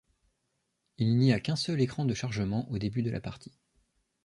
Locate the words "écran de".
1.79-2.15